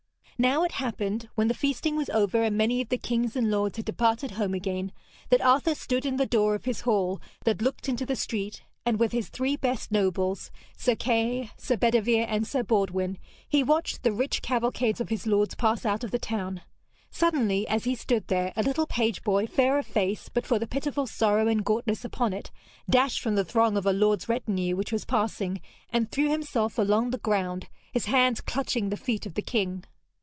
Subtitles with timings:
[0.49, 3.77] Now it happened, when the feasting was over and many of the kings and lords
[3.77, 4.91] had departed home again,
[5.29, 8.97] that Arthur stood in the door of his hall that looked into the street, and
[8.97, 14.11] with his three best nobles, Sir Kay, Sir Bedevere and Sir Baudwin, he watched the
[14.11, 16.61] rich cavalcades of his lords pass out of the town.
[17.11, 20.65] Suddenly, as he stood there, a little page boy, fair of face but for the
[20.65, 22.49] pitiful sorrow and gauntness upon it,
[22.89, 25.61] dashed from the throng of a lord's retinue which was passing
[25.91, 29.83] and threw himself along the ground, his hands clutching the feet of the king.